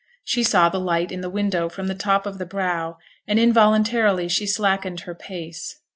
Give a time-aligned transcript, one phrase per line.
[0.23, 4.27] She saw the light in the window from the top of the brow, and involuntarily
[4.29, 5.79] she slackened her pace.